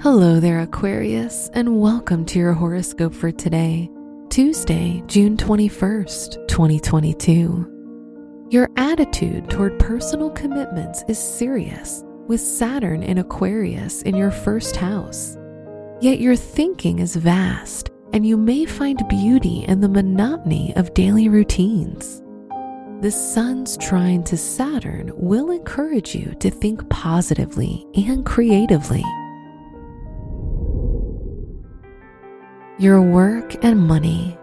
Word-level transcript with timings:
Hello 0.00 0.38
there, 0.38 0.60
Aquarius, 0.60 1.48
and 1.54 1.80
welcome 1.80 2.26
to 2.26 2.38
your 2.38 2.52
horoscope 2.52 3.14
for 3.14 3.32
today, 3.32 3.90
Tuesday, 4.28 5.02
June 5.06 5.36
21st, 5.36 6.46
2022. 6.46 8.46
Your 8.50 8.68
attitude 8.76 9.48
toward 9.48 9.78
personal 9.78 10.30
commitments 10.30 11.02
is 11.08 11.18
serious, 11.18 12.02
with 12.26 12.40
Saturn 12.40 13.02
in 13.02 13.16
Aquarius 13.16 14.02
in 14.02 14.14
your 14.14 14.30
first 14.30 14.76
house. 14.76 15.38
Yet 16.02 16.20
your 16.20 16.36
thinking 16.36 16.98
is 16.98 17.16
vast, 17.16 17.90
and 18.12 18.26
you 18.26 18.36
may 18.36 18.66
find 18.66 19.00
beauty 19.08 19.64
in 19.68 19.80
the 19.80 19.88
monotony 19.88 20.74
of 20.76 20.92
daily 20.92 21.30
routines. 21.30 22.20
The 23.00 23.10
Sun's 23.10 23.78
trine 23.78 24.22
to 24.24 24.36
Saturn 24.36 25.12
will 25.14 25.50
encourage 25.50 26.14
you 26.14 26.34
to 26.40 26.50
think 26.50 26.86
positively 26.90 27.86
and 27.94 28.26
creatively 28.26 29.04
your 32.78 33.00
work 33.00 33.64
and 33.64 33.80
money. 33.80 34.36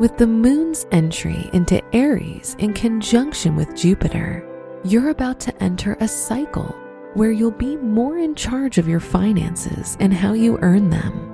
With 0.00 0.16
the 0.16 0.26
moon's 0.26 0.84
entry 0.90 1.48
into 1.52 1.80
Aries 1.94 2.56
in 2.58 2.72
conjunction 2.72 3.54
with 3.54 3.76
Jupiter, 3.76 4.44
you're 4.82 5.10
about 5.10 5.38
to 5.40 5.62
enter 5.62 5.96
a 6.00 6.08
cycle 6.08 6.76
where 7.14 7.30
you'll 7.30 7.52
be 7.52 7.76
more 7.76 8.18
in 8.18 8.34
charge 8.34 8.78
of 8.78 8.88
your 8.88 8.98
finances 8.98 9.96
and 10.00 10.12
how 10.12 10.32
you 10.32 10.58
earn 10.60 10.90
them. 10.90 11.28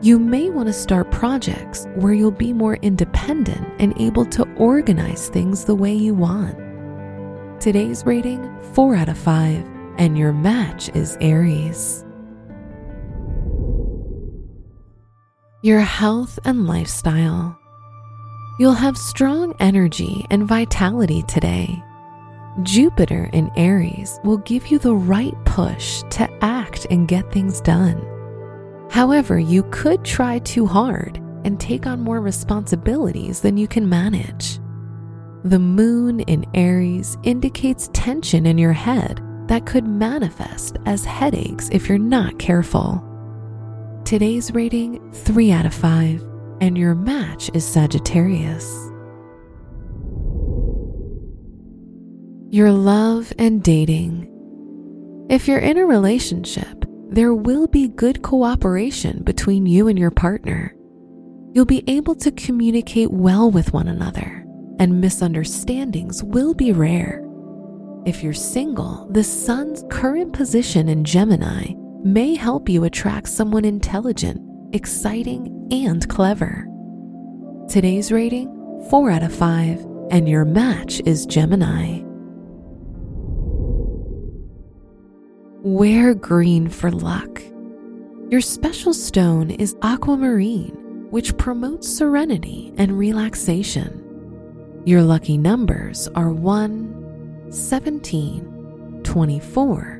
You 0.00 0.18
may 0.18 0.48
want 0.48 0.68
to 0.68 0.72
start 0.72 1.10
projects 1.10 1.86
where 1.96 2.14
you'll 2.14 2.30
be 2.30 2.54
more 2.54 2.76
independent 2.76 3.68
and 3.78 3.92
able 4.00 4.24
to 4.26 4.50
organize 4.54 5.28
things 5.28 5.66
the 5.66 5.74
way 5.74 5.92
you 5.92 6.14
want. 6.14 6.56
Today's 7.60 8.06
rating 8.06 8.58
4 8.72 8.96
out 8.96 9.10
of 9.10 9.18
5, 9.18 9.68
and 9.98 10.16
your 10.16 10.32
match 10.32 10.88
is 10.94 11.18
Aries. 11.20 12.06
Your 15.62 15.80
health 15.80 16.38
and 16.46 16.66
lifestyle. 16.66 17.58
You'll 18.58 18.72
have 18.72 18.96
strong 18.96 19.54
energy 19.60 20.24
and 20.30 20.48
vitality 20.48 21.22
today. 21.28 21.82
Jupiter 22.62 23.28
in 23.34 23.50
Aries 23.56 24.18
will 24.24 24.38
give 24.38 24.68
you 24.68 24.78
the 24.78 24.94
right 24.94 25.34
push 25.44 26.02
to 26.10 26.28
act 26.42 26.86
and 26.90 27.06
get 27.06 27.30
things 27.30 27.60
done. 27.60 28.00
However, 28.90 29.38
you 29.38 29.62
could 29.70 30.02
try 30.02 30.38
too 30.38 30.64
hard 30.64 31.18
and 31.44 31.60
take 31.60 31.86
on 31.86 32.00
more 32.00 32.22
responsibilities 32.22 33.40
than 33.40 33.58
you 33.58 33.68
can 33.68 33.86
manage. 33.86 34.58
The 35.44 35.58
moon 35.58 36.20
in 36.20 36.46
Aries 36.54 37.18
indicates 37.22 37.90
tension 37.92 38.46
in 38.46 38.56
your 38.56 38.72
head 38.72 39.20
that 39.48 39.66
could 39.66 39.86
manifest 39.86 40.78
as 40.86 41.04
headaches 41.04 41.68
if 41.70 41.86
you're 41.86 41.98
not 41.98 42.38
careful. 42.38 43.06
Today's 44.10 44.52
rating 44.52 45.12
3 45.12 45.52
out 45.52 45.66
of 45.66 45.72
5, 45.72 46.26
and 46.60 46.76
your 46.76 46.96
match 46.96 47.48
is 47.54 47.64
Sagittarius. 47.64 48.68
Your 52.50 52.72
love 52.72 53.32
and 53.38 53.62
dating. 53.62 54.26
If 55.30 55.46
you're 55.46 55.60
in 55.60 55.78
a 55.78 55.86
relationship, 55.86 56.84
there 57.08 57.34
will 57.34 57.68
be 57.68 57.86
good 57.86 58.20
cooperation 58.22 59.22
between 59.22 59.64
you 59.64 59.86
and 59.86 59.96
your 59.96 60.10
partner. 60.10 60.74
You'll 61.52 61.64
be 61.64 61.84
able 61.86 62.16
to 62.16 62.32
communicate 62.32 63.12
well 63.12 63.48
with 63.48 63.72
one 63.72 63.86
another, 63.86 64.44
and 64.80 65.00
misunderstandings 65.00 66.24
will 66.24 66.52
be 66.52 66.72
rare. 66.72 67.24
If 68.04 68.24
you're 68.24 68.32
single, 68.32 69.06
the 69.12 69.22
sun's 69.22 69.84
current 69.88 70.32
position 70.32 70.88
in 70.88 71.04
Gemini 71.04 71.74
may 72.04 72.34
help 72.34 72.68
you 72.68 72.84
attract 72.84 73.28
someone 73.28 73.64
intelligent, 73.64 74.40
exciting, 74.74 75.68
and 75.70 76.08
clever. 76.08 76.66
Today's 77.68 78.10
rating 78.10 78.48
4 78.90 79.10
out 79.10 79.22
of 79.22 79.34
5, 79.34 79.86
and 80.10 80.28
your 80.28 80.44
match 80.44 81.00
is 81.04 81.26
Gemini. 81.26 82.00
Wear 85.62 86.14
green 86.14 86.68
for 86.68 86.90
luck. 86.90 87.42
Your 88.30 88.40
special 88.40 88.94
stone 88.94 89.50
is 89.50 89.76
aquamarine, 89.82 91.06
which 91.10 91.36
promotes 91.36 91.88
serenity 91.88 92.72
and 92.78 92.98
relaxation. 92.98 94.82
Your 94.86 95.02
lucky 95.02 95.36
numbers 95.36 96.08
are 96.14 96.30
1, 96.32 97.48
17, 97.50 99.00
24, 99.04 99.99